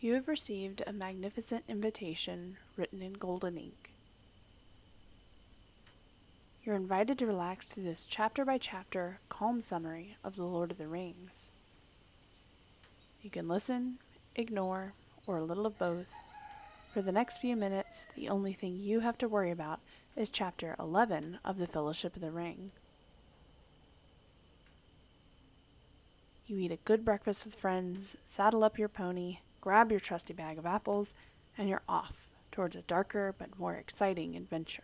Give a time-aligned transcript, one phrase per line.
[0.00, 3.90] You have received a magnificent invitation written in golden ink.
[6.62, 10.78] You're invited to relax through this chapter by chapter, calm summary of The Lord of
[10.78, 11.48] the Rings.
[13.22, 13.98] You can listen,
[14.36, 14.92] ignore,
[15.26, 16.06] or a little of both.
[16.94, 19.80] For the next few minutes, the only thing you have to worry about
[20.14, 22.70] is chapter 11 of The Fellowship of the Ring.
[26.46, 30.58] You eat a good breakfast with friends, saddle up your pony, grab your trusty bag
[30.58, 31.14] of apples,
[31.56, 32.14] and you're off
[32.50, 34.82] towards a darker but more exciting adventure.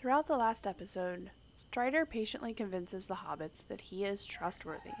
[0.00, 4.92] Throughout the last episode, Strider patiently convinces the hobbits that he is trustworthy.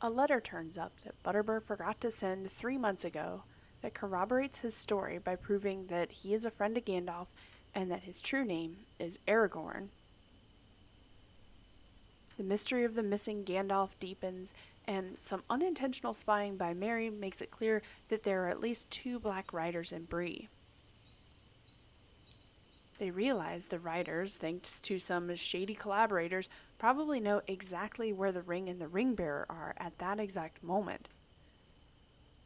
[0.00, 3.42] A letter turns up that Butterbur forgot to send three months ago
[3.82, 7.28] that corroborates his story by proving that he is a friend of Gandalf
[7.74, 9.88] and that his true name is Aragorn.
[12.36, 14.52] The mystery of the missing Gandalf deepens,
[14.86, 19.18] and some unintentional spying by Merry makes it clear that there are at least two
[19.18, 20.48] Black Riders in Bree.
[22.98, 28.68] They realize the riders, thanks to some shady collaborators, probably know exactly where the ring
[28.68, 31.08] and the ring bearer are at that exact moment.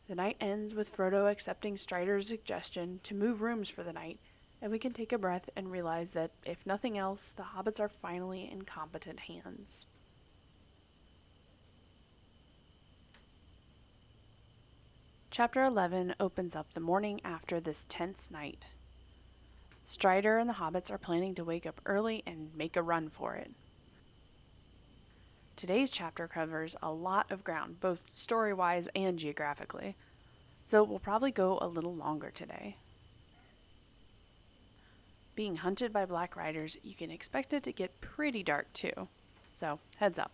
[0.08, 4.18] The night ends with Frodo accepting Strider's suggestion to move rooms for the night,
[4.60, 7.88] and we can take a breath and realize that, if nothing else, the hobbits are
[7.88, 9.86] finally in competent hands.
[15.30, 18.64] Chapter 11 opens up the morning after this tense night.
[19.86, 23.36] Strider and the hobbits are planning to wake up early and make a run for
[23.36, 23.50] it.
[25.54, 29.94] Today's chapter covers a lot of ground, both story wise and geographically,
[30.66, 32.76] so we'll probably go a little longer today.
[35.38, 39.06] Being hunted by Black Riders, you can expect it to get pretty dark too,
[39.54, 40.32] so heads up.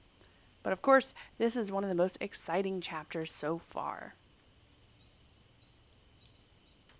[0.63, 4.15] But of course, this is one of the most exciting chapters so far.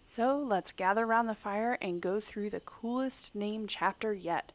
[0.03, 4.53] So let's gather around the fire and go through the coolest named chapter yet.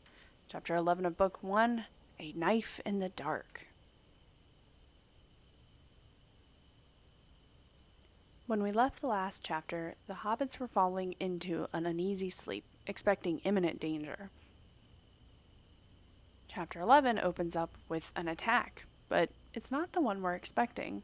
[0.47, 1.85] Chapter 11 of Book 1
[2.19, 3.65] A Knife in the Dark.
[8.45, 13.37] When we left the last chapter, the hobbits were falling into an uneasy sleep, expecting
[13.45, 14.29] imminent danger.
[16.49, 21.03] Chapter 11 opens up with an attack, but it's not the one we're expecting.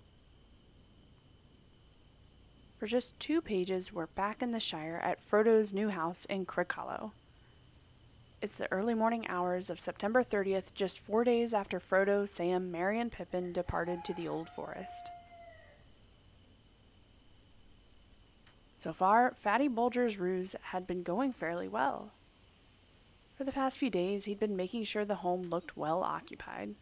[2.79, 7.11] For just two pages, we're back in the Shire at Frodo's new house in Crickhollow.
[8.41, 12.99] It's the early morning hours of September 30th, just four days after Frodo, Sam, Merry,
[12.99, 15.09] and Pippin departed to the Old Forest.
[18.85, 22.11] So far, Fatty Bulger's ruse had been going fairly well.
[23.35, 26.75] For the past few days, he'd been making sure the home looked well occupied.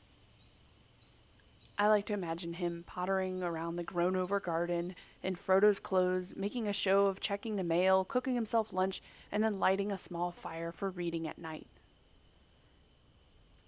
[1.80, 6.68] I like to imagine him pottering around the grown over garden in Frodo's clothes, making
[6.68, 10.74] a show of checking the mail, cooking himself lunch, and then lighting a small fire
[10.74, 11.68] for reading at night.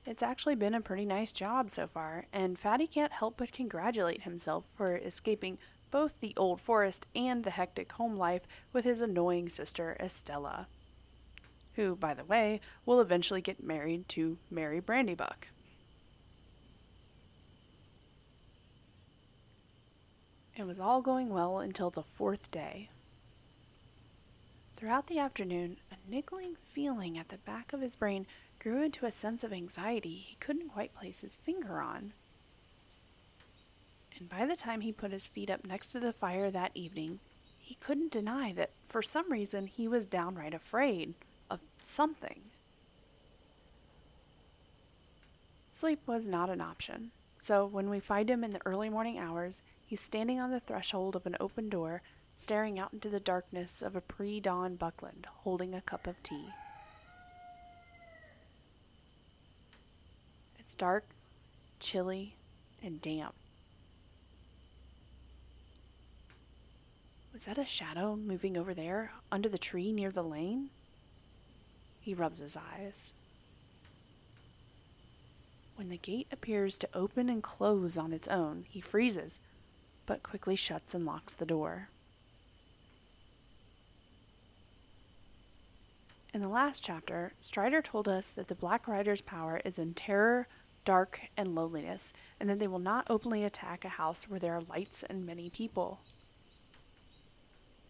[0.05, 4.23] It's actually been a pretty nice job so far, and Fatty can't help but congratulate
[4.23, 5.57] himself for escaping
[5.95, 8.41] both the old forest and the hectic home life
[8.73, 10.67] with his annoying sister Estella,
[11.77, 15.47] who, by the way, will eventually get married to Merry Brandybuck.
[20.57, 22.89] It was all going well until the fourth day.
[24.75, 28.27] Throughout the afternoon, a niggling feeling at the back of his brain
[28.59, 32.11] grew into a sense of anxiety he couldn't quite place his finger on.
[34.17, 37.19] And by the time he put his feet up next to the fire that evening,
[37.59, 41.15] he couldn't deny that for some reason he was downright afraid
[41.49, 42.41] of something.
[45.71, 49.61] Sleep was not an option, so when we find him in the early morning hours,
[49.87, 52.01] He's standing on the threshold of an open door,
[52.35, 56.47] staring out into the darkness of a pre dawn Buckland, holding a cup of tea.
[60.57, 61.05] It's dark,
[61.79, 62.33] chilly,
[62.83, 63.35] and damp.
[67.35, 70.69] Was that a shadow moving over there, under the tree near the lane?
[71.99, 73.11] He rubs his eyes.
[75.75, 79.37] When the gate appears to open and close on its own, he freezes,
[80.05, 81.89] but quickly shuts and locks the door.
[86.33, 90.47] In the last chapter, Strider told us that the Black Rider's power is in terror,
[90.85, 94.61] dark, and loneliness, and that they will not openly attack a house where there are
[94.61, 95.99] lights and many people.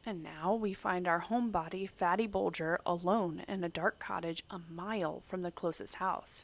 [0.05, 5.21] And now we find our homebody, Fatty Bulger, alone in a dark cottage a mile
[5.27, 6.43] from the closest house.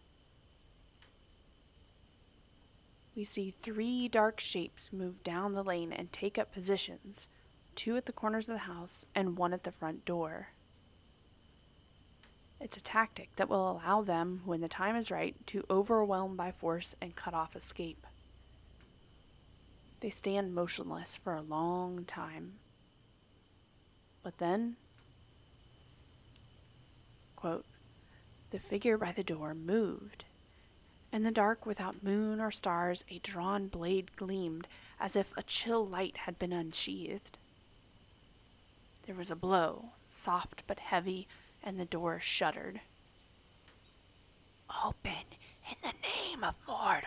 [3.15, 7.27] We see three dark shapes move down the lane and take up positions
[7.75, 10.47] two at the corners of the house and one at the front door.
[12.59, 16.51] It's a tactic that will allow them, when the time is right, to overwhelm by
[16.51, 18.05] force and cut off escape.
[20.01, 22.53] They stand motionless for a long time.
[24.23, 24.75] But then,
[27.35, 27.65] quote,
[28.51, 30.25] the figure by the door moved.
[31.11, 34.67] In the dark, without moon or stars, a drawn blade gleamed
[34.99, 37.37] as if a chill light had been unsheathed.
[39.05, 41.27] There was a blow, soft but heavy,
[41.63, 42.81] and the door shuddered.
[44.85, 45.25] Open
[45.69, 47.03] in the name of Mordor,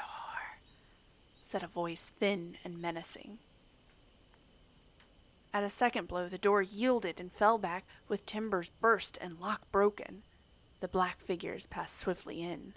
[1.45, 3.39] said a voice thin and menacing.
[5.55, 9.71] At a second blow, the door yielded and fell back, with timbers burst and lock
[9.71, 10.23] broken.
[10.81, 12.73] The black figures passed swiftly in.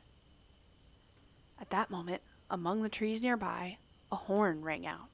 [1.60, 2.22] At that moment,
[2.52, 3.78] among the trees nearby,
[4.12, 5.10] a horn rang out.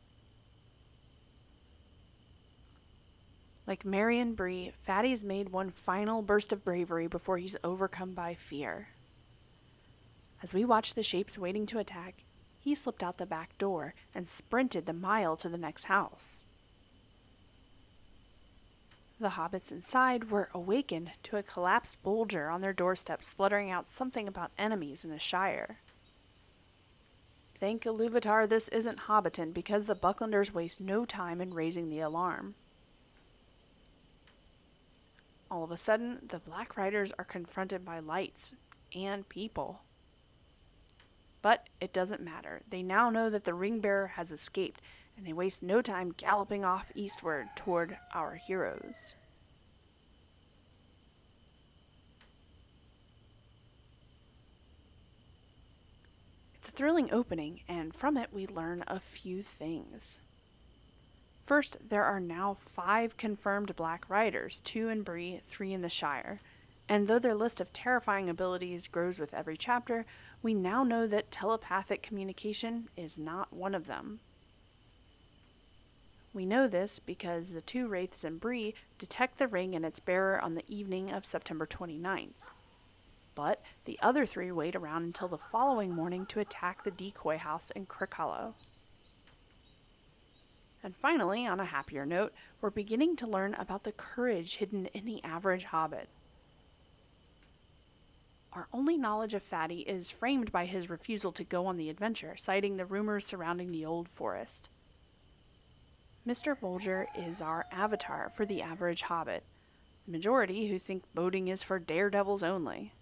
[3.65, 8.33] Like Merry in Bree, Fatty's made one final burst of bravery before he's overcome by
[8.33, 8.89] fear.
[10.43, 12.15] As we watched the shapes waiting to attack,
[12.61, 16.43] he slipped out the back door and sprinted the mile to the next house.
[19.23, 24.27] The hobbits inside were awakened to a collapsed Bulger on their doorstep spluttering out something
[24.27, 25.77] about enemies in the Shire.
[27.57, 32.55] Thank Iluvatar this isn't Hobbiton because the Bucklanders waste no time in raising the alarm.
[35.49, 38.51] All of a sudden, the Black Riders are confronted by lights
[38.93, 39.79] and people.
[41.41, 42.59] But it doesn't matter.
[42.69, 44.81] They now know that the ring bearer has escaped,
[45.17, 49.13] and they waste no time galloping off eastward toward our heroes.
[56.59, 60.19] It's a thrilling opening, and from it we learn a few things.
[61.43, 66.39] First, there are now five confirmed Black Riders two in Bree, three in the Shire.
[66.89, 70.05] And though their list of terrifying abilities grows with every chapter,
[70.41, 74.19] we now know that telepathic communication is not one of them.
[76.33, 80.41] We know this because the two wraiths in Bree detect the ring and its bearer
[80.41, 82.33] on the evening of September 29th.
[83.35, 87.69] But the other three wait around until the following morning to attack the decoy house
[87.71, 88.55] in Crickhollow.
[90.83, 95.05] And finally, on a happier note, we're beginning to learn about the courage hidden in
[95.05, 96.09] the average hobbit.
[98.53, 102.35] Our only knowledge of Fatty is framed by his refusal to go on the adventure,
[102.37, 104.67] citing the rumors surrounding the old forest.
[106.25, 106.57] Mr.
[106.57, 109.43] Bulger is our avatar for the average hobbit,
[110.05, 112.93] the majority who think boating is for daredevils only.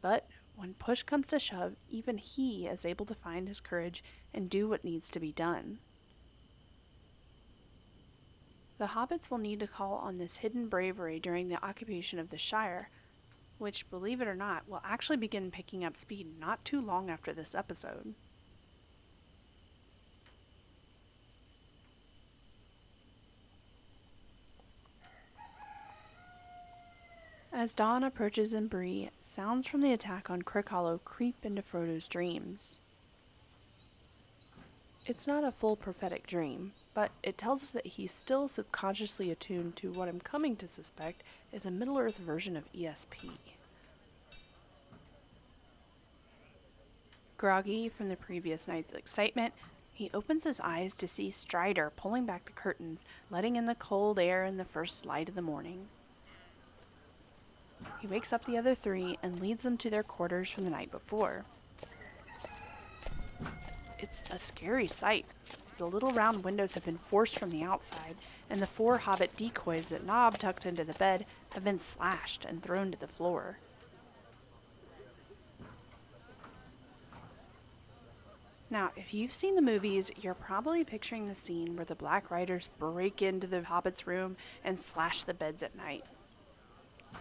[0.00, 0.24] But
[0.56, 4.02] when push comes to shove, even he is able to find his courage
[4.32, 5.80] and do what needs to be done.
[8.78, 12.38] The hobbits will need to call on this hidden bravery during the occupation of the
[12.38, 12.88] Shire,
[13.58, 17.34] which, believe it or not, will actually begin picking up speed not too long after
[17.34, 18.14] this episode.
[27.58, 32.78] As dawn approaches in Bree, sounds from the attack on Crickhollow creep into Frodo's dreams.
[35.06, 39.74] It's not a full prophetic dream, but it tells us that he's still subconsciously attuned
[39.78, 43.28] to what I'm coming to suspect is a Middle Earth version of ESP.
[47.36, 49.52] Groggy from the previous night's excitement,
[49.92, 54.20] he opens his eyes to see Strider pulling back the curtains, letting in the cold
[54.20, 55.88] air in the first light of the morning.
[58.00, 60.90] He wakes up the other three and leads them to their quarters from the night
[60.90, 61.44] before.
[63.98, 65.26] It's a scary sight,
[65.78, 68.16] the little round windows have been forced from the outside,
[68.50, 72.60] and the four hobbit decoys that Nob tucked into the bed have been slashed and
[72.60, 73.58] thrown to the floor.
[78.70, 82.68] Now, if you've seen the movies, you're probably picturing the scene where the Black Riders
[82.78, 86.02] break into the Hobbit's room and slash the beds at night.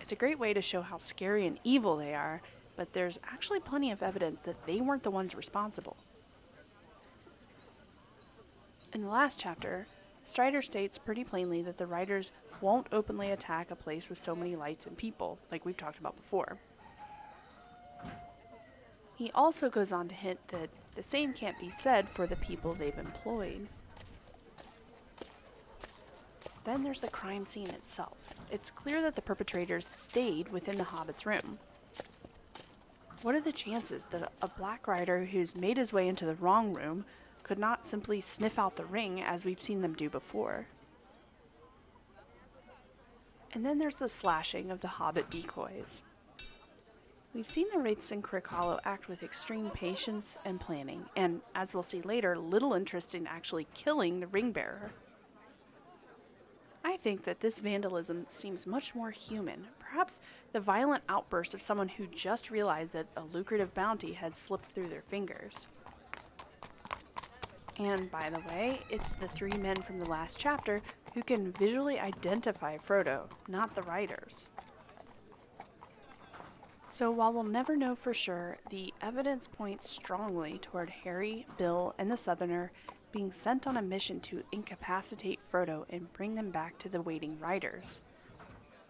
[0.01, 2.41] It's a great way to show how scary and evil they are,
[2.75, 5.97] but there's actually plenty of evidence that they weren't the ones responsible.
[8.93, 9.87] In the last chapter,
[10.25, 14.55] Strider states pretty plainly that the Riders won't openly attack a place with so many
[14.55, 16.57] lights and people, like we've talked about before.
[19.17, 22.73] He also goes on to hint that the same can't be said for the people
[22.73, 23.67] they've employed.
[26.65, 28.26] Then there's the crime scene itself.
[28.49, 31.59] It's clear that the perpetrators stayed within the Hobbit's room.
[33.21, 36.73] What are the chances that a Black Rider who's made his way into the wrong
[36.73, 37.03] room
[37.43, 40.67] could not simply sniff out the ring as we've seen them do before?
[43.53, 46.03] And then there's the slashing of the Hobbit decoys.
[47.33, 51.83] We've seen the Wraiths in Crickhollow act with extreme patience and planning, and as we'll
[51.83, 54.91] see later, little interest in actually killing the ring bearer.
[56.87, 60.21] I think that this vandalism seems much more human, perhaps
[60.53, 64.87] the violent outburst of someone who just realized that a lucrative bounty had slipped through
[64.87, 65.67] their fingers.
[67.75, 70.81] And by the way, it's the three men from the last chapter
[71.13, 74.47] who can visually identify Frodo, not the Riders.
[76.85, 82.09] So while we'll never know for sure, the evidence points strongly toward Harry, Bill, and
[82.09, 82.71] the Southerner
[83.11, 87.39] being sent on a mission to incapacitate Frodo and bring them back to the waiting
[87.39, 88.01] riders.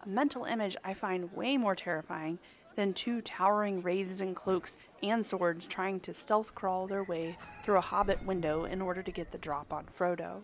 [0.04, 2.38] A mental image I find way more terrifying
[2.76, 7.76] than two towering wraiths in cloaks and swords trying to stealth crawl their way through
[7.76, 10.42] a hobbit window in order to get the drop on Frodo.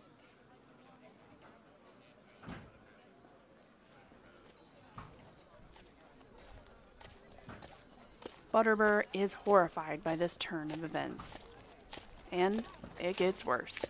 [8.53, 11.39] Butterbur is horrified by this turn of events.
[12.35, 12.65] And
[12.99, 13.85] it gets worse.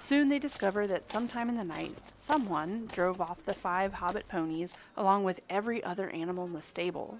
[0.00, 4.74] Soon they discover that sometime in the night, someone drove off the five hobbit ponies
[4.96, 7.18] along with every other animal in the stable.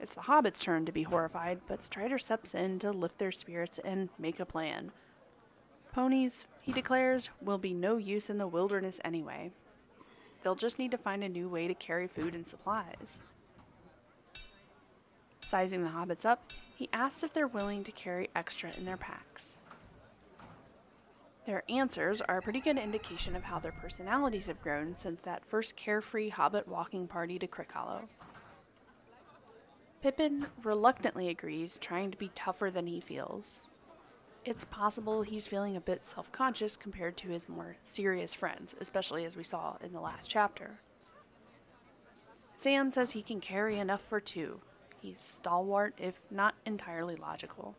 [0.00, 3.78] It's the hobbits' turn to be horrified, but Strider steps in to lift their spirits
[3.84, 4.90] and make a plan.
[5.92, 9.52] Ponies, he declares, will be no use in the wilderness anyway.
[10.42, 13.20] They'll just need to find a new way to carry food and supplies.
[15.50, 19.58] Sizing the hobbits up, he asks if they're willing to carry extra in their packs.
[21.44, 25.44] Their answers are a pretty good indication of how their personalities have grown since that
[25.44, 28.02] first carefree hobbit walking party to Crickhollow.
[30.00, 33.62] Pippin reluctantly agrees, trying to be tougher than he feels.
[34.44, 39.24] It's possible he's feeling a bit self conscious compared to his more serious friends, especially
[39.24, 40.78] as we saw in the last chapter.
[42.54, 44.60] Sam says he can carry enough for two.
[45.00, 47.74] He's stalwart, if not entirely logical.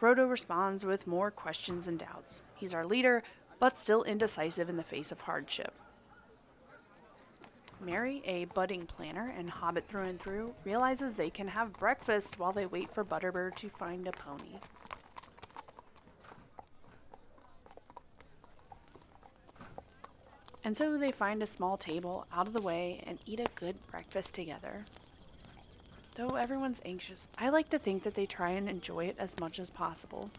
[0.00, 2.40] Frodo responds with more questions and doubts.
[2.54, 3.22] He's our leader,
[3.58, 5.74] but still indecisive in the face of hardship.
[7.80, 12.52] Merry, a budding planner and hobbit through and through, realizes they can have breakfast while
[12.52, 14.58] they wait for Butterbur to find a pony.
[20.64, 23.76] And so they find a small table out of the way and eat a good
[23.90, 24.84] breakfast together.
[26.18, 29.60] Though everyone's anxious, I like to think that they try and enjoy it as much
[29.60, 30.30] as possible.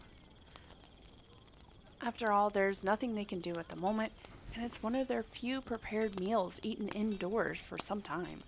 [2.02, 4.12] After all, there's nothing they can do at the moment,
[4.54, 8.42] and it's one of their few prepared meals eaten indoors for some time.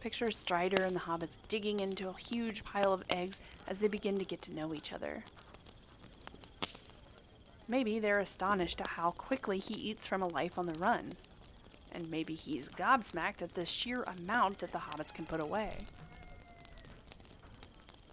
[0.00, 4.18] Picture Strider and the hobbits digging into a huge pile of eggs as they begin
[4.18, 5.22] to get to know each other.
[7.68, 11.12] Maybe they're astonished at how quickly he eats from a life on the run
[11.92, 15.72] and maybe he's gobsmacked at the sheer amount that the hobbits can put away.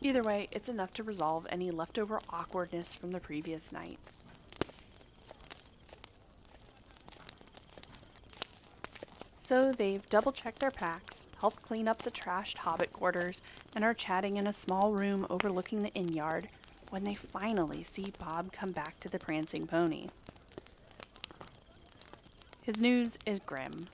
[0.01, 3.99] Either way, it's enough to resolve any leftover awkwardness from the previous night.
[9.39, 13.41] So they've double checked their packs, helped clean up the trashed hobbit quarters,
[13.73, 16.49] and are chatting in a small room overlooking the inn yard
[16.89, 20.09] when they finally see Bob come back to the prancing pony.
[22.67, 23.87] His news is grim.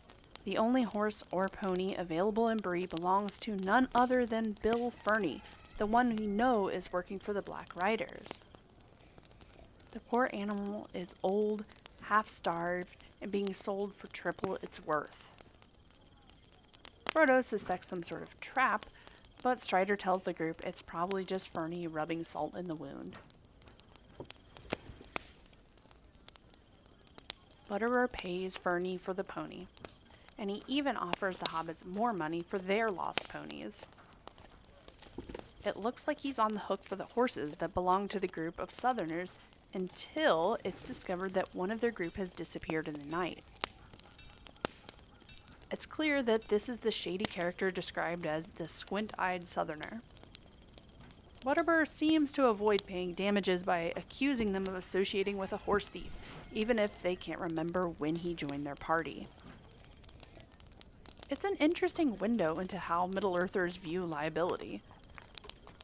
[0.46, 5.44] The only horse or pony available in Bree belongs to none other than Bill Ferny,
[5.78, 8.26] the one we know is working for the Black Riders.
[9.92, 11.66] The poor animal is old,
[12.02, 15.30] half starved, and being sold for triple its worth.
[17.12, 18.88] Frodo suspects some sort of trap,
[19.44, 23.18] but Strider tells the group it's probably just Ferny rubbing salt in the wound.
[27.74, 29.66] Butterbur pays Ferny for the pony,
[30.38, 33.88] and he even offers the hobbits more money for their lost ponies.
[35.66, 38.60] It looks like he's on the hook for the horses that belong to the group
[38.60, 39.38] of Southerners
[39.74, 43.40] until it's discovered that one of their group has disappeared in the night.
[45.72, 50.02] It's clear that this is the shady character described as the squint eyed Southerner.
[51.44, 56.12] Butterbur seems to avoid paying damages by accusing them of associating with a horse thief
[56.54, 59.28] even if they can't remember when he joined their party.
[61.30, 64.82] It's an interesting window into how Middle Earthers view liability.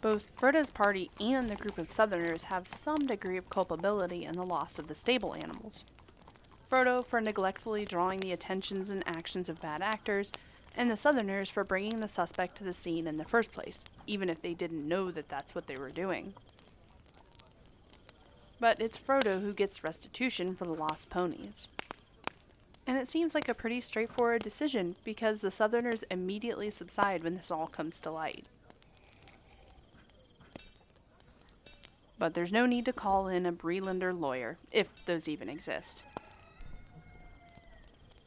[0.02, 4.46] Both Frodo's party and the group of Southerners have some degree of culpability in the
[4.46, 5.84] loss of the stable animals.
[6.70, 10.32] Frodo for neglectfully drawing the attentions and actions of bad actors,
[10.78, 14.30] and the Southerners for bringing the suspect to the scene in the first place, even
[14.30, 16.34] if they didn't know that that's what they were doing.
[18.60, 21.68] But it's Frodo who gets restitution for the lost ponies.
[22.86, 27.52] And it seems like a pretty straightforward decision because the Southerners immediately subside when this
[27.52, 28.46] all comes to light.
[32.18, 36.04] But there's no need to call in a Breelander lawyer, if those even exist.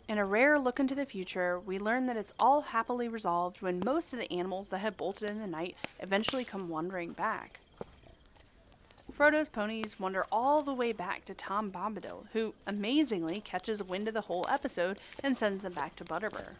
[0.08, 3.82] In a rare look into the future, we learn that it's all happily resolved when
[3.84, 7.60] most of the animals that had bolted in the night eventually come wandering back.
[9.14, 14.14] Frodo's ponies wander all the way back to Tom Bombadil, who amazingly catches wind of
[14.14, 16.54] the whole episode and sends them back to Butterbur.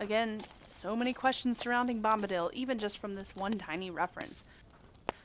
[0.00, 4.44] Again, so many questions surrounding Bombadil, even just from this one tiny reference.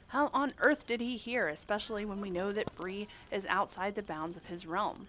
[0.09, 4.01] How on earth did he hear, especially when we know that Bree is outside the
[4.01, 5.03] bounds of his realm?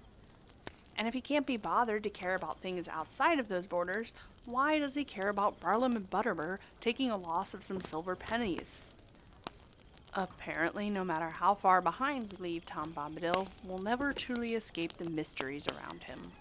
[0.97, 4.78] And if he can't be bothered to care about things outside of those borders, why
[4.78, 8.78] does he care about Barliman Butterbur taking a loss of some silver pennies?
[10.14, 15.09] Apparently, no matter how far behind we leave Tom Bombadil, we'll never truly escape the
[15.09, 16.33] mysteries around him.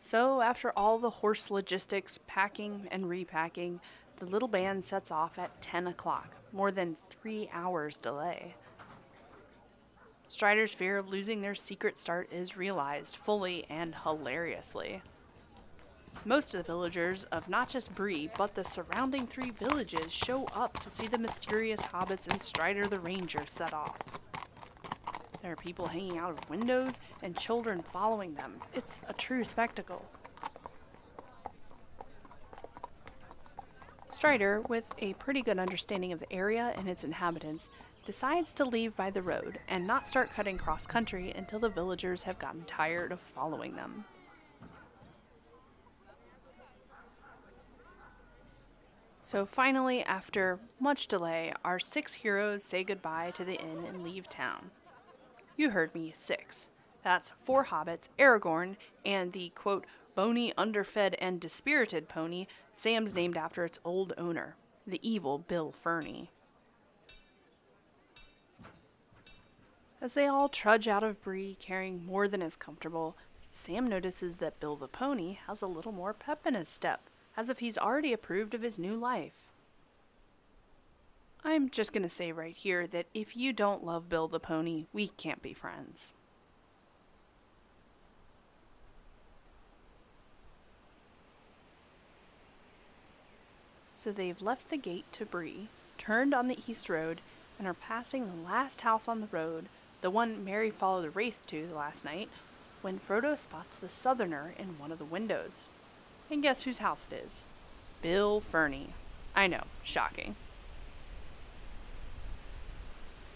[0.00, 3.80] So, after all the horse logistics, packing, and repacking,
[4.16, 8.54] the little band sets off at 10 o'clock, more than three hours delay.
[10.28, 15.02] Strider's fear of losing their secret start is realized fully and hilariously.
[16.24, 20.78] Most of the villagers of not just Bree, but the surrounding three villages show up
[20.80, 23.96] to see the mysterious hobbits and Strider the Ranger set off.
[25.40, 28.56] There are people hanging out of windows and children following them.
[28.74, 30.04] It's a true spectacle.
[34.10, 37.68] Strider, with a pretty good understanding of the area and its inhabitants,
[38.08, 42.22] decides to leave by the road and not start cutting cross country until the villagers
[42.22, 44.02] have gotten tired of following them.
[49.20, 54.26] So finally, after much delay, our six heroes say goodbye to the inn and leave
[54.26, 54.70] town.
[55.58, 56.68] You heard me, six.
[57.04, 63.66] That's four hobbits, Aragorn, and the quote, bony, underfed, and dispirited pony Sam's named after
[63.66, 66.30] its old owner, the evil Bill Ferny.
[70.00, 73.16] As they all trudge out of Bree carrying more than is comfortable,
[73.50, 77.00] Sam notices that Bill the pony has a little more pep in his step,
[77.36, 79.32] as if he's already approved of his new life.
[81.44, 85.08] I'm just gonna say right here that if you don't love Bill the pony, we
[85.08, 86.12] can't be friends.
[93.94, 97.20] So they've left the gate to Bree, turned on the east road,
[97.58, 99.66] and are passing the last house on the road,
[100.00, 102.28] the one Merry followed the wraith to last night,
[102.82, 105.66] when Frodo spots the southerner in one of the windows.
[106.30, 107.44] And guess whose house it is?
[108.02, 108.88] Bill Ferny.
[109.34, 110.36] I know, shocking.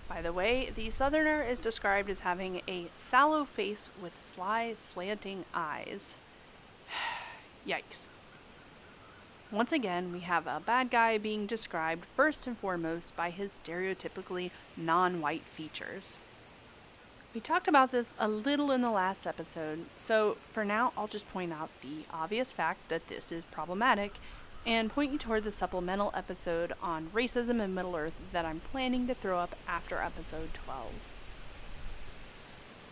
[0.09, 5.45] By the way, the southerner is described as having a sallow face with sly, slanting
[5.55, 6.17] eyes.
[7.67, 8.09] Yikes.
[9.51, 14.51] Once again, we have a bad guy being described first and foremost by his stereotypically
[14.77, 16.19] non white features.
[17.35, 21.33] We talked about this a little in the last episode, so for now I'll just
[21.33, 24.17] point out the obvious fact that this is problematic
[24.67, 29.07] and point you toward the supplemental episode on racism in Middle Earth that I'm planning
[29.07, 30.93] to throw up after episode 12.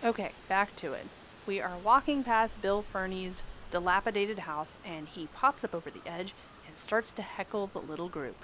[0.04, 1.08] Okay, back to it.
[1.46, 6.32] We are walking past Bill Ferny's dilapidated house and he pops up over the edge
[6.66, 8.36] and starts to heckle the little group.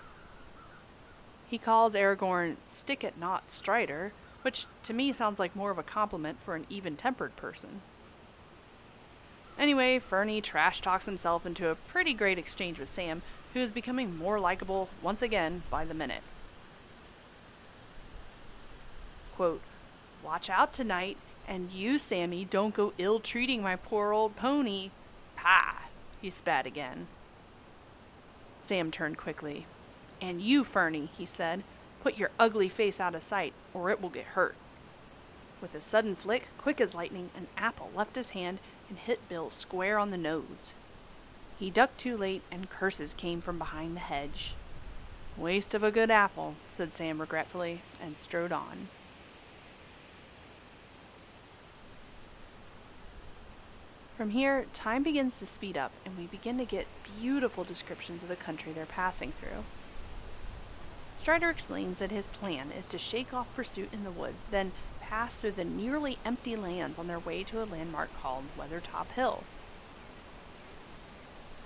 [1.48, 4.12] He calls Aragorn Stick-at-naught Strider,
[4.46, 7.80] which to me sounds like more of a compliment for an even tempered person.
[9.58, 13.22] Anyway, Ferny trash talks himself into a pretty great exchange with Sam,
[13.54, 16.22] who is becoming more likable once again by the minute.
[19.34, 19.62] Quote,
[20.22, 21.16] Watch out tonight,
[21.48, 24.90] and you, Sammy, don't go ill treating my poor old pony.
[25.34, 25.88] Pah!
[26.22, 27.08] He spat again.
[28.62, 29.66] Sam turned quickly.
[30.20, 31.64] And you, Ferny, he said,
[32.06, 34.54] put your ugly face out of sight, or it will get hurt.
[35.60, 39.50] With a sudden flick, quick as lightning, an apple left his hand and hit Bill
[39.50, 40.72] square on the nose.
[41.58, 44.54] He ducked too late, and curses came from behind the hedge.
[45.36, 48.86] Waste of a good apple, said Sam regretfully, and strode on.
[54.16, 56.86] From here, time begins to speed up, and we begin to get
[57.18, 59.64] beautiful descriptions of the country they're passing through.
[61.26, 65.40] Strider explains that his plan is to shake off pursuit in the woods, then pass
[65.40, 69.42] through the nearly empty lands on their way to a landmark called Weathertop Hill.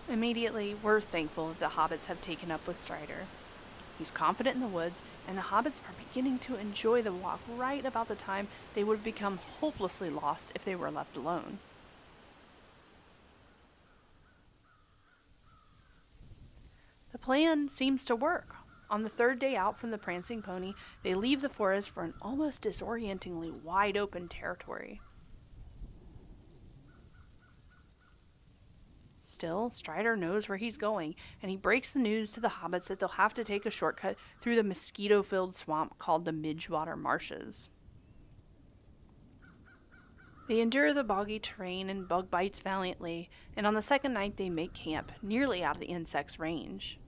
[0.08, 3.26] Immediately, we're thankful that the hobbits have taken up with Strider.
[3.98, 7.84] He's confident in the woods, and the hobbits are beginning to enjoy the walk right
[7.84, 11.58] about the time they would have become hopelessly lost if they were left alone.
[17.12, 18.54] The plan seems to work.
[18.90, 20.74] On the third day out from the Prancing Pony,
[21.04, 25.00] they leave the forest for an almost disorientingly wide open territory.
[29.24, 32.98] Still, Strider knows where he's going, and he breaks the news to the hobbits that
[32.98, 37.68] they'll have to take a shortcut through the mosquito filled swamp called the Midgewater Marshes.
[40.48, 44.50] They endure the boggy terrain and bug bites valiantly, and on the second night they
[44.50, 46.99] make camp, nearly out of the insect's range.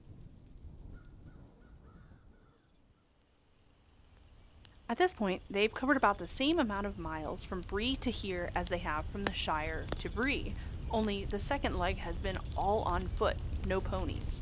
[4.92, 8.50] At this point, they've covered about the same amount of miles from Bree to here
[8.55, 10.52] as they have from the Shire to Bree,
[10.90, 14.40] only the second leg has been all on foot, no ponies.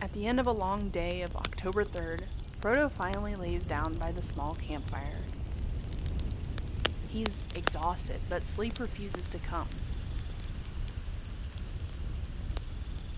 [0.00, 2.22] At the end of a long day of October 3rd,
[2.62, 5.18] Frodo finally lays down by the small campfire.
[7.08, 9.68] He's exhausted, but sleep refuses to come.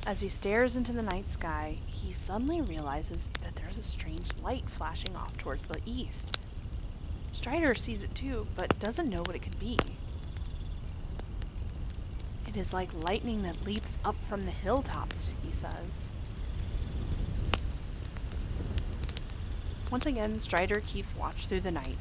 [0.05, 4.65] As he stares into the night sky, he suddenly realizes that there's a strange light
[4.69, 6.37] flashing off towards the east.
[7.33, 9.79] Strider sees it too, but doesn't know what it could be.
[12.49, 16.07] It is like lightning that leaps up from the hilltops, he says.
[19.91, 21.97] Once again, Strider keeps watch through the night.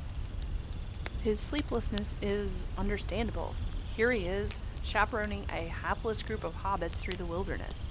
[1.22, 3.54] His sleeplessness is understandable.
[3.96, 7.90] Here he is, chaperoning a hapless group of hobbits through the wilderness.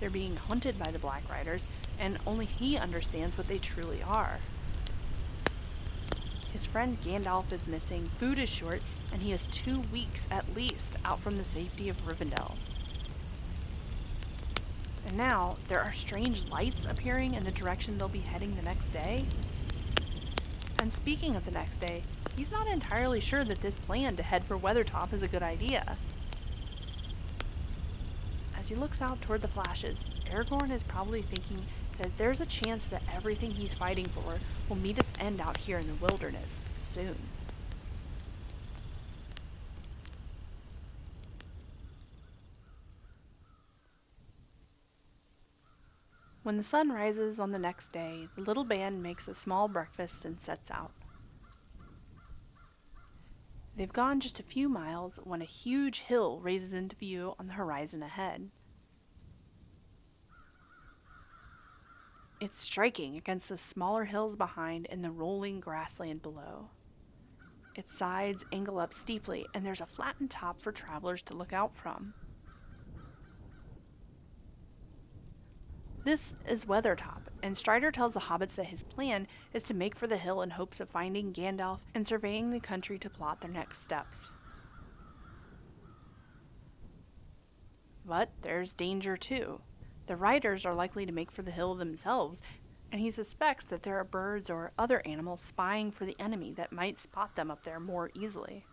[0.00, 1.66] They're being hunted by the Black Riders,
[1.98, 4.38] and only he understands what they truly are.
[6.52, 8.82] His friend Gandalf is missing, food is short,
[9.12, 12.56] and he is two weeks at least out from the safety of Rivendell.
[15.06, 18.88] And now, there are strange lights appearing in the direction they'll be heading the next
[18.88, 19.24] day.
[20.78, 22.02] And speaking of the next day,
[22.36, 25.96] he's not entirely sure that this plan to head for Weathertop is a good idea.
[28.68, 31.64] As he looks out toward the flashes, Aragorn is probably thinking
[31.96, 35.78] that there's a chance that everything he's fighting for will meet its end out here
[35.78, 37.16] in the wilderness soon.
[46.42, 50.26] When the sun rises on the next day, the little band makes a small breakfast
[50.26, 50.92] and sets out.
[53.74, 57.54] They've gone just a few miles when a huge hill raises into view on the
[57.54, 58.50] horizon ahead.
[62.40, 66.70] It's striking against the smaller hills behind and the rolling grassland below.
[67.74, 71.74] Its sides angle up steeply, and there's a flattened top for travelers to look out
[71.74, 72.14] from.
[76.04, 80.06] This is Weathertop, and Strider tells the hobbits that his plan is to make for
[80.06, 83.82] the hill in hopes of finding Gandalf and surveying the country to plot their next
[83.82, 84.30] steps.
[88.06, 89.60] But there's danger too.
[90.08, 92.42] The riders are likely to make for the hill themselves,
[92.90, 96.72] and he suspects that there are birds or other animals spying for the enemy that
[96.72, 98.64] might spot them up there more easily.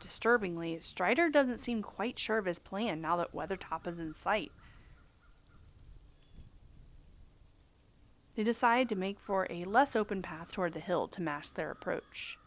[0.00, 4.52] Disturbingly, Strider doesn't seem quite sure of his plan now that Weathertop is in sight.
[8.36, 11.72] They decide to make for a less open path toward the hill to mask their
[11.72, 12.38] approach.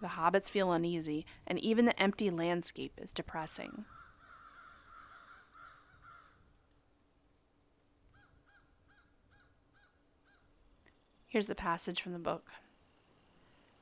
[0.00, 3.84] The hobbits feel uneasy, and even the empty landscape is depressing.
[11.28, 12.48] Here's the passage from the book.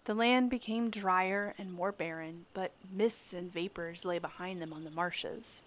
[0.04, 4.84] The land became drier and more barren, but mists and vapors lay behind them on
[4.84, 5.62] the marshes.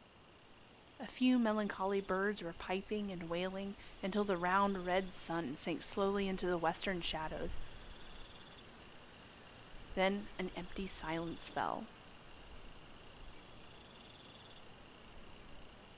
[0.99, 6.27] A few melancholy birds were piping and wailing until the round red sun sank slowly
[6.27, 7.57] into the western shadows,
[9.95, 11.83] then an empty silence fell.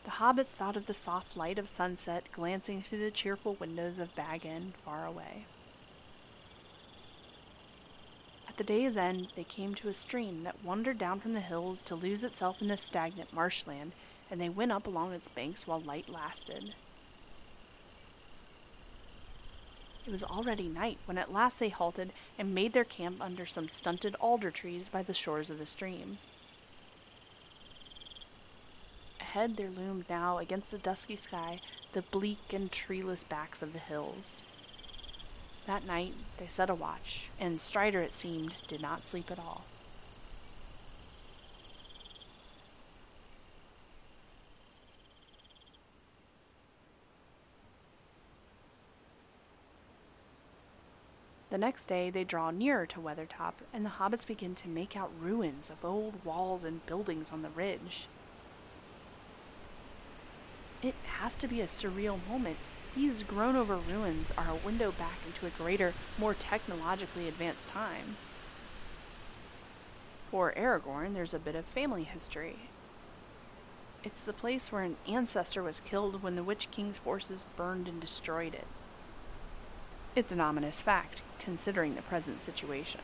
[0.04, 4.16] The hobbits thought of the soft light of sunset glancing through the cheerful windows of
[4.16, 5.46] Bag End far away.
[8.50, 11.82] At the day's end, they came to a stream that wandered down from the hills
[11.84, 13.94] to lose itself in the stagnant marshland,
[14.30, 16.76] and they went up along its banks while light lasted.
[20.06, 23.70] It was already night when at last they halted and made their camp under some
[23.70, 26.18] stunted alder trees by the shores of the stream.
[29.22, 31.62] Ahead there loomed now against the dusky sky
[31.94, 34.38] the bleak and treeless backs of the hills.
[35.66, 39.64] That night they set a watch, and Strider, it seemed, did not sleep at all.
[51.54, 55.12] The next day they draw nearer to Weathertop, and the hobbits begin to make out
[55.22, 58.08] ruins of old walls and buildings on the ridge.
[60.82, 62.58] It has to be a surreal moment.
[62.96, 68.18] These grown over ruins are a window back into a greater, more technologically advanced time.
[70.32, 72.62] For Aragorn, there's a bit of family history.
[74.04, 78.02] It's the place where an ancestor was killed when the Witch King's forces burned and
[78.02, 78.66] destroyed it.
[80.16, 83.02] It's an ominous fact, considering the present situation.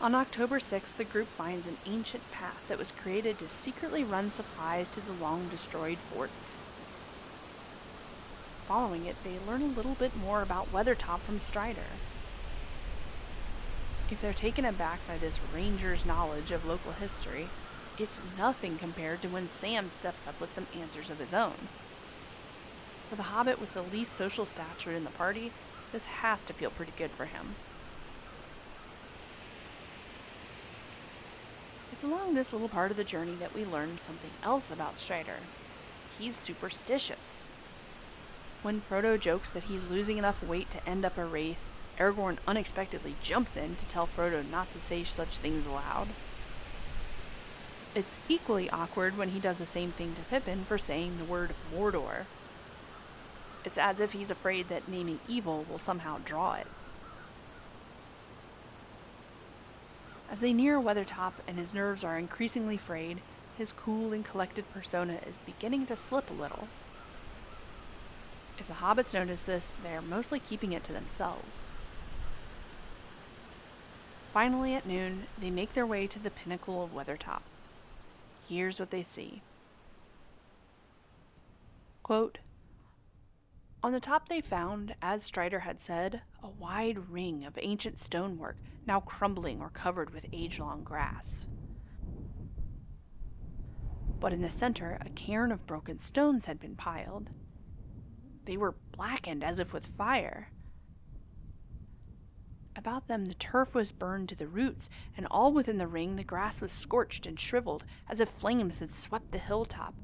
[0.00, 4.32] On October 6th, the group finds an ancient path that was created to secretly run
[4.32, 6.58] supplies to the long destroyed forts.
[8.66, 11.92] Following it, they learn a little bit more about Weathertop from Strider.
[14.10, 17.48] If they're taken aback by this ranger's knowledge of local history,
[17.96, 21.68] it's nothing compared to when Sam steps up with some answers of his own.
[23.12, 25.52] For the hobbit with the least social stature in the party,
[25.92, 27.56] this has to feel pretty good for him.
[31.92, 35.40] It's along this little part of the journey that we learn something else about Strider.
[36.18, 37.44] He's superstitious.
[38.62, 43.16] When Frodo jokes that he's losing enough weight to end up a wraith, Aragorn unexpectedly
[43.22, 46.08] jumps in to tell Frodo not to say such things aloud.
[47.94, 51.50] It's equally awkward when he does the same thing to Pippin for saying the word
[51.76, 52.24] Mordor.
[53.64, 56.66] It's as if he's afraid that naming evil will somehow draw it.
[60.30, 63.20] As they near Weathertop and his nerves are increasingly frayed,
[63.58, 66.68] his cool and collected persona is beginning to slip a little.
[68.58, 71.70] If the hobbits notice this, they are mostly keeping it to themselves.
[74.32, 77.42] Finally, at noon, they make their way to the pinnacle of Weathertop.
[78.48, 79.42] Here's what they see.
[82.02, 82.38] Quote,
[83.82, 88.56] on the top they found, as Strider had said, a wide ring of ancient stonework,
[88.86, 91.46] now crumbling or covered with age long grass.
[94.20, 97.30] But in the center, a cairn of broken stones had been piled.
[98.44, 100.52] They were blackened as if with fire.
[102.76, 106.24] About them, the turf was burned to the roots, and all within the ring, the
[106.24, 109.94] grass was scorched and shriveled, as if flames had swept the hilltop,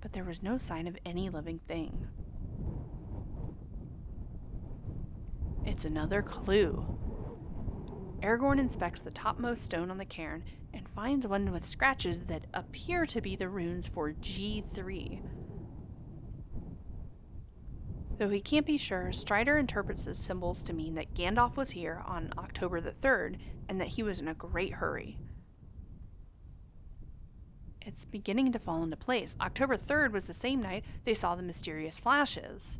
[0.00, 2.06] but there was no sign of any living thing.
[5.66, 6.86] It's another clue.
[8.22, 13.04] Aragorn inspects the topmost stone on the cairn and finds one with scratches that appear
[13.06, 15.22] to be the runes for G3.
[18.18, 22.02] Though he can't be sure, Strider interprets the symbols to mean that Gandalf was here
[22.06, 23.36] on October the 3rd
[23.68, 25.18] and that he was in a great hurry.
[27.82, 29.36] It's beginning to fall into place.
[29.40, 32.78] October 3rd was the same night they saw the mysterious flashes.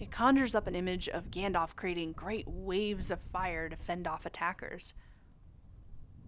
[0.00, 4.24] It conjures up an image of Gandalf creating great waves of fire to fend off
[4.24, 4.94] attackers.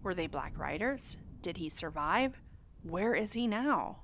[0.03, 1.17] Were they Black Riders?
[1.41, 2.39] Did he survive?
[2.83, 4.03] Where is he now?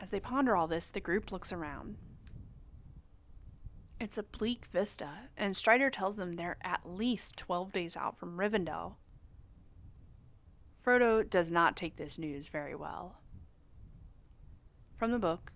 [0.00, 1.96] As they ponder all this, the group looks around.
[4.00, 8.38] It's a bleak vista, and Strider tells them they're at least 12 days out from
[8.38, 8.94] Rivendell.
[10.82, 13.18] Frodo does not take this news very well.
[14.96, 15.52] From the book,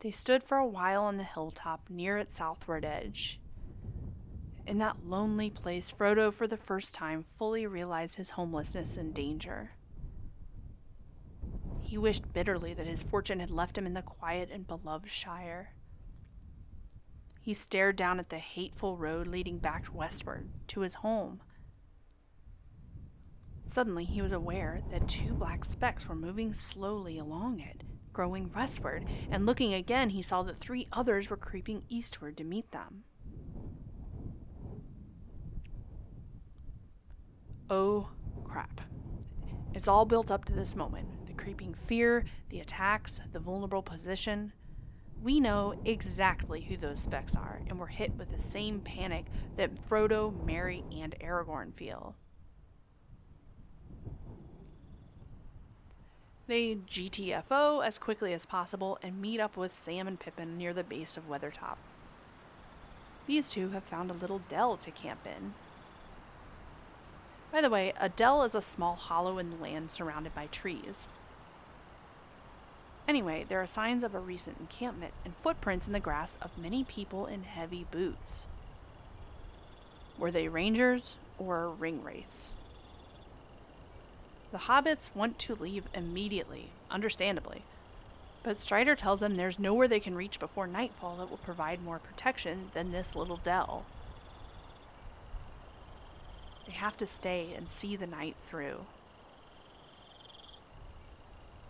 [0.00, 3.40] they stood for a while on the hilltop near its southward edge.
[4.66, 9.72] In that lonely place, Frodo for the first time fully realized his homelessness and danger.
[11.80, 15.72] He wished bitterly that his fortune had left him in the quiet and beloved Shire.
[17.40, 21.40] He stared down at the hateful road leading back westward to his home.
[23.66, 27.84] Suddenly, he was aware that two black specks were moving slowly along it,
[28.16, 32.72] growing westward, and looking again, he saw that three others were creeping eastward to meet
[32.72, 33.04] them.
[37.68, 38.08] Oh,
[38.42, 38.80] crap.
[39.74, 44.54] It's all built up to this moment the creeping fear, the attacks, the vulnerable position.
[45.22, 49.26] We know exactly who those specks are, and we're hit with the same panic
[49.58, 52.16] that Frodo, Merry, and Aragorn feel.
[56.48, 60.84] They GTFO as quickly as possible and meet up with Sam and Pippin near the
[60.84, 61.76] base of Weathertop.
[63.26, 65.54] These two have found a little dell to camp in.
[67.50, 71.08] By the way, a dell is a small hollow in the land surrounded by trees.
[73.08, 76.84] Anyway, there are signs of a recent encampment and footprints in the grass of many
[76.84, 78.46] people in heavy boots.
[80.18, 82.52] Were they rangers or ring wraiths?
[84.52, 87.62] The hobbits want to leave immediately, understandably.
[88.42, 91.98] But Strider tells them there's nowhere they can reach before nightfall that will provide more
[91.98, 93.84] protection than this little dell.
[96.66, 98.86] They have to stay and see the night through.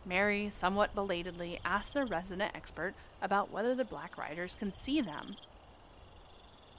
[0.04, 5.36] Merry, somewhat belatedly, asks the resident expert about whether the Black Riders can see them.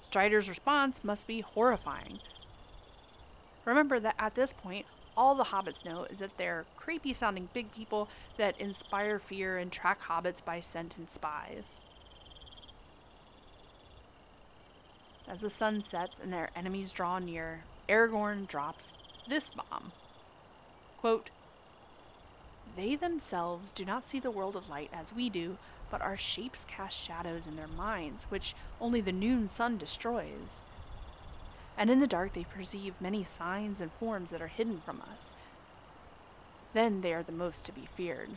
[0.01, 2.19] Strider's response must be horrifying.
[3.65, 4.85] Remember that at this point,
[5.17, 9.71] all the hobbits know is that they're creepy sounding big people that inspire fear and
[9.71, 11.81] track hobbits by scent and spies.
[15.27, 18.93] As the sun sets and their enemies draw near, Aragorn drops
[19.27, 19.91] this bomb.
[20.99, 21.31] Quote,
[22.77, 25.57] They themselves do not see the world of light as we do,
[25.89, 30.61] but our shapes cast shadows in their minds, which only the noon sun destroys
[31.77, 35.33] and in the dark they perceive many signs and forms that are hidden from us.
[36.73, 38.29] Then they are the most to be feared.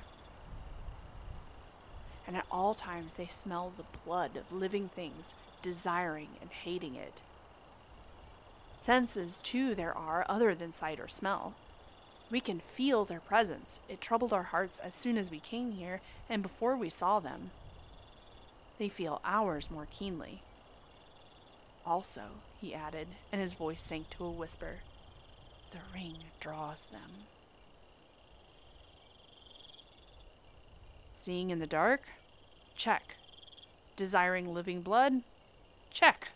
[2.26, 7.14] And at all times they smell the blood of living things, desiring and hating it.
[8.80, 11.54] Senses, too, there are other than sight or smell.
[12.30, 13.80] We can feel their presence.
[13.88, 17.50] It troubled our hearts as soon as we came here and before we saw them.
[18.78, 20.42] They feel ours more keenly.
[21.86, 22.22] Also,
[22.60, 24.80] he added, and his voice sank to a whisper,
[25.72, 27.26] the ring draws them.
[31.16, 32.02] Seeing in the dark?
[32.76, 33.16] Check.
[33.96, 35.22] Desiring living blood?
[35.90, 36.28] Check.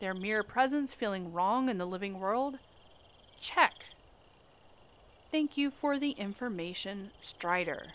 [0.00, 2.58] Their mere presence feeling wrong in the living world?
[3.40, 3.72] Check.
[5.30, 7.94] Thank you for the information, Strider.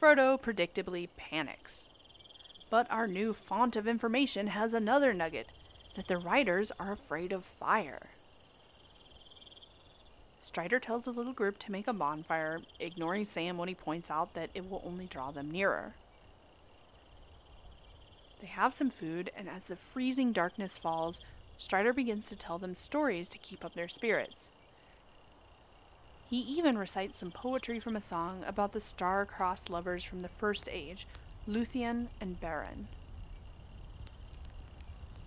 [0.00, 1.84] Frodo predictably panics.
[2.70, 5.48] But our new font of information has another nugget
[5.96, 8.10] that the riders are afraid of fire.
[10.44, 14.34] Strider tells the little group to make a bonfire, ignoring Sam when he points out
[14.34, 15.94] that it will only draw them nearer.
[18.40, 21.20] They have some food, and as the freezing darkness falls,
[21.58, 24.46] Strider begins to tell them stories to keep up their spirits.
[26.28, 30.68] He even recites some poetry from a song about the star-crossed lovers from the First
[30.70, 31.06] Age
[31.48, 32.86] Luthien and Beren.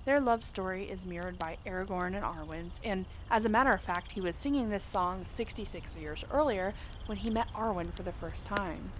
[0.06, 4.12] Their love story is mirrored by Aragorn and Arwen's, and as a matter of fact,
[4.12, 6.74] he was singing this song 66 years earlier
[7.06, 8.92] when he met Arwen for the first time.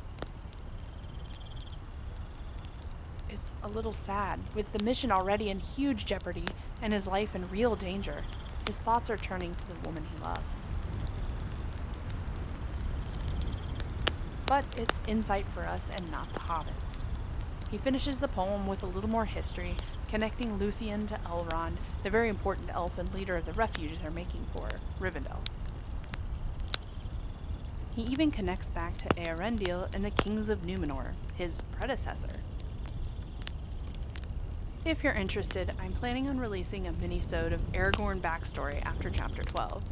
[3.30, 4.40] It's a little sad.
[4.56, 6.46] With the mission already in huge jeopardy
[6.82, 8.24] and his life in real danger,
[8.66, 10.63] his thoughts are turning to the woman he loves.
[14.54, 17.02] But it's insight for us and not the hobbits.
[17.72, 19.74] He finishes the poem with a little more history,
[20.10, 24.46] connecting Luthien to Elrond, the very important elf and leader of the refuge they're making
[24.54, 25.40] for Rivendell.
[27.96, 32.42] He even connects back to Eärendil and the kings of Numenor, his predecessor.
[34.86, 39.84] If you're interested, I'm planning on releasing a mini-sode of Aragorn backstory after chapter 12.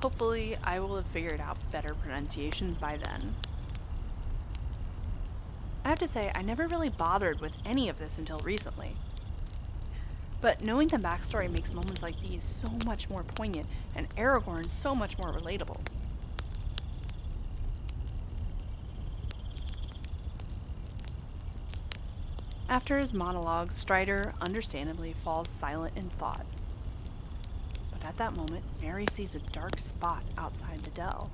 [0.00, 3.34] Hopefully, I will have figured out better pronunciations by then.
[5.88, 8.90] I have to say, I never really bothered with any of this until recently.
[10.42, 14.94] But knowing the backstory makes moments like these so much more poignant, and Aragorn so
[14.94, 15.80] much more relatable.
[22.68, 26.44] After his monologue, Strider understandably falls silent in thought.
[27.92, 31.30] But at that moment, Merry sees a dark spot outside the dell.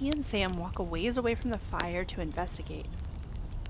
[0.00, 2.86] He and Sam walk a ways away from the fire to investigate,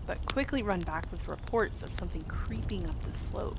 [0.06, 3.58] but quickly run back with reports of something creeping up the slope.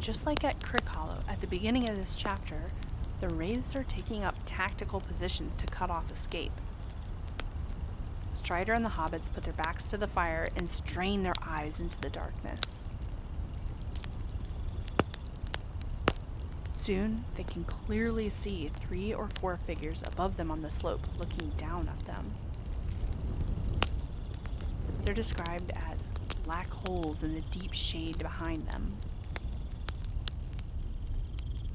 [0.00, 2.70] Just like at Crickhollow at the beginning of this chapter,
[3.20, 6.52] the wraiths are taking up tactical positions to cut off escape.
[8.34, 12.00] Strider and the hobbits put their backs to the fire and strain their eyes into
[12.00, 12.86] the darkness.
[16.86, 21.48] Soon, they can clearly see three or four figures above them on the slope looking
[21.56, 22.30] down at them.
[25.04, 26.06] They're described as
[26.44, 28.98] black holes in the deep shade behind them.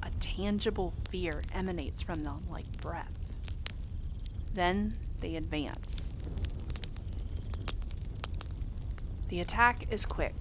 [0.01, 3.11] A tangible fear emanates from them like breath.
[4.53, 6.07] Then they advance.
[9.27, 10.35] The attack is quick.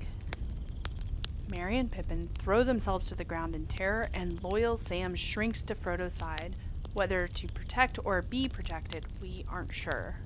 [1.56, 5.74] Merry and Pippin throw themselves to the ground in terror, and loyal Sam shrinks to
[5.74, 6.56] Frodo's side.
[6.92, 10.16] Whether to protect or be protected, we aren't sure.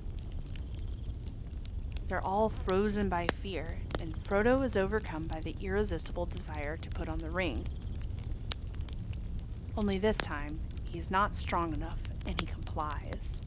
[2.07, 7.09] They're all frozen by fear, and Frodo is overcome by the irresistible desire to put
[7.09, 7.65] on the ring.
[9.77, 13.41] Only this time, he's not strong enough and he complies.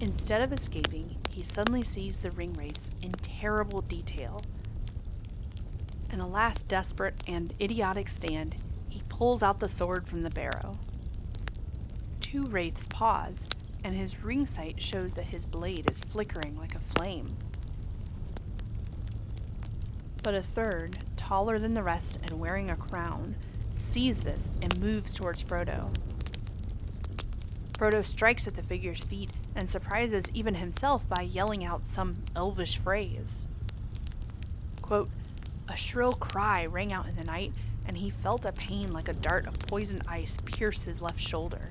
[0.00, 3.10] Instead of escaping, he suddenly sees the ring wraiths in
[3.40, 4.38] terrible detail.
[6.12, 8.56] In a last desperate and idiotic stand,
[8.90, 10.78] he pulls out the sword from the barrow.
[12.20, 13.46] Two wraiths pause,
[13.82, 17.38] and his ring sight shows that his blade is flickering like a flame.
[20.22, 23.36] But a third, taller than the rest and wearing a crown,
[23.78, 25.94] sees this and moves towards Frodo.
[27.72, 32.78] Frodo strikes at the figure's feet and surprises even himself by yelling out some elvish
[32.78, 33.46] phrase.
[34.82, 35.10] Quote,
[35.68, 37.52] a shrill cry rang out in the night,
[37.86, 41.70] and he felt a pain like a dart of poisoned ice pierce his left shoulder.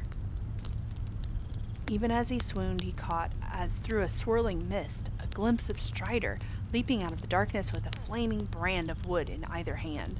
[1.89, 6.37] Even as he swooned, he caught, as through a swirling mist, a glimpse of Strider
[6.71, 10.17] leaping out of the darkness with a flaming brand of wood in either hand.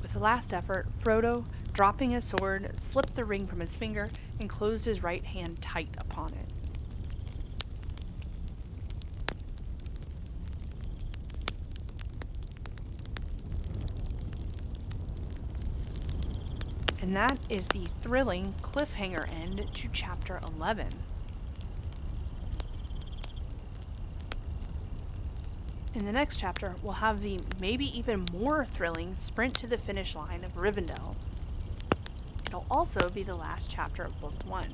[0.00, 1.44] With a last effort, Frodo
[1.78, 4.10] Dropping his sword, slipped the ring from his finger
[4.40, 6.48] and closed his right hand tight upon it.
[17.00, 20.88] And that is the thrilling cliffhanger end to chapter 11.
[25.94, 30.14] In the next chapter, we'll have the maybe even more thrilling sprint to the finish
[30.14, 31.16] line of Rivendell.
[32.48, 34.66] It'll also be the last chapter of Book 1.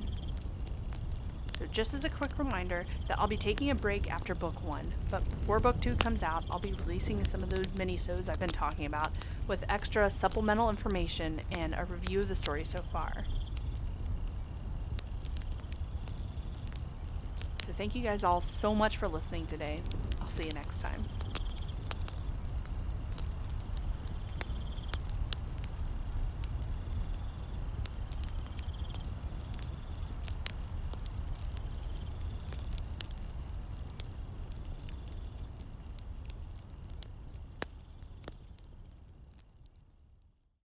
[1.58, 4.92] So just as a quick reminder that I'll be taking a break after Book 1,
[5.10, 8.48] but before Book 2 comes out, I'll be releasing some of those mini-sodes I've been
[8.48, 9.10] talking about
[9.48, 13.24] with extra supplemental information and a review of the story so far.
[17.66, 19.80] So thank you guys all so much for listening today.
[20.20, 21.02] I'll see you next time.